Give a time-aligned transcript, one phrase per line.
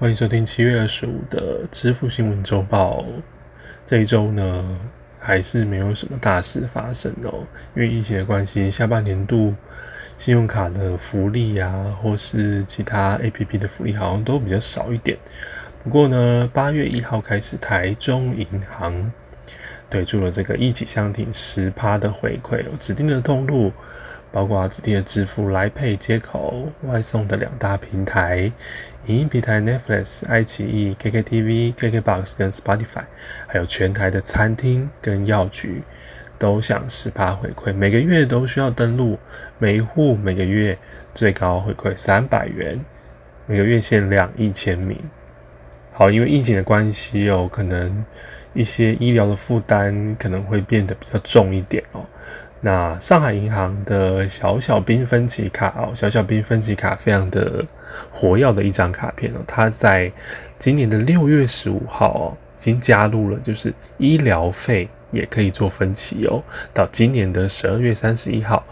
[0.00, 3.04] 欢迎收听七月二十五的支付新闻周报。
[3.84, 4.80] 这一周呢，
[5.18, 9.54] 还是没有什么大事发生哦，因为疫情的关系，下半年度
[10.16, 15.18] 信用卡的福利啊，或是其他 APP 的福利，好像都比较少一点。
[15.84, 19.12] 不过呢，八月一号开始，台中银行
[19.90, 23.70] 推出了这个一起相挺十趴的回馈，有指定的通路。
[24.32, 28.52] 包括指定的支付、来配接口、外送的两大平台，
[29.06, 33.04] 影音平台 Netflix、爱奇艺、KKTV、KKBox 跟 Spotify，
[33.46, 35.82] 还有全台的餐厅跟药局，
[36.38, 39.18] 都享十趴回馈，每个月都需要登录，
[39.58, 40.78] 每一户每个月
[41.12, 42.78] 最高回馈三百元，
[43.46, 44.96] 每个月限量一千名。
[45.92, 48.04] 好，因为疫情的关系哦，可能
[48.54, 52.06] 一些医疗的负担可能会变得比较重一点哦。
[52.62, 57.64] 那上海银行的小小缤分期卡哦，小小缤分期卡非常的
[58.10, 60.12] 活跃的一张卡片哦，它在
[60.58, 66.42] 今年的六月十五号哦，已经加入了，就是医疗费也可以做分期哦，
[66.74, 68.62] 到今年的十二月三十一号。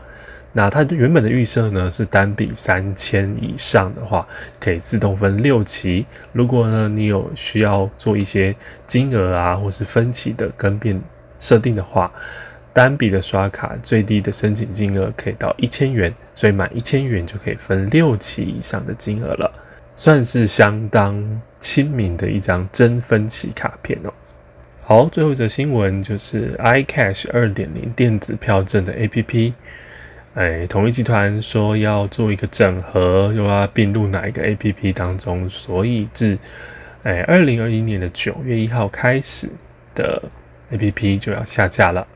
[0.52, 4.28] 那它原本的预设呢是单笔三千以上的话，
[4.60, 6.04] 可以自动分六期。
[6.32, 8.54] 如果呢你有需要做一些
[8.86, 11.00] 金额啊，或是分期的更变
[11.38, 12.12] 设定的话。
[12.78, 19.52] 单笔的刷卡最低的申请金额可以到一千元，所以满一千元就可以分六期以上的金额了，
[19.96, 24.12] 算是相当亲民的一张真分期卡片哦。
[24.84, 29.52] 好，最后一则新闻就是 iCash 二点零电子票证的 APP，
[30.34, 36.38] 哎，统一集团说要做一个整合，又要并入哪一个 APP 当中，所以自
[37.02, 39.48] 哎二零二一年的九月一号开始
[39.96, 40.22] 的
[40.70, 42.06] APP 就要下架了。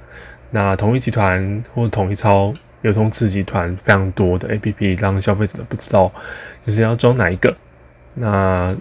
[0.55, 6.12] 那统一集团或统一超流通次集团非常多的 A P P，让消费者都不知道
[6.61, 7.56] 就是要装哪一个。
[8.12, 8.77] 那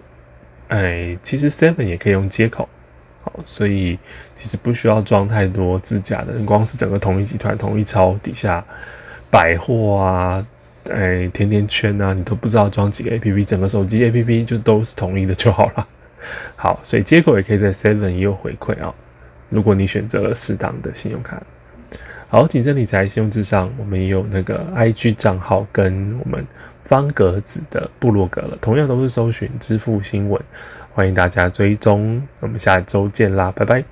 [0.68, 2.68] 哎，其实 Seven 也可以用接口，
[3.24, 3.98] 好，所以
[4.36, 6.34] 其实不需要装太多自家的。
[6.46, 8.62] 光是整个统一集团、统一超底下
[9.30, 10.46] 百货啊，
[10.90, 15.88] 哎，甜甜圈啊，你都不知道装几个 A P P，整个手机 A P P 就都是统一的就好了。
[16.58, 18.94] 好，所以接口也可以在 Seven 也有回馈啊。
[19.48, 21.42] 如果你选择了适当的信用卡。
[22.32, 23.70] 好，谨慎理财，信用至上。
[23.78, 26.48] 我们也有那个 IG 账号跟我们
[26.86, 30.42] 方格子的部落格了，同样都是搜寻支付新闻，
[30.94, 32.26] 欢迎大家追踪。
[32.40, 33.92] 我们下周见啦，拜拜。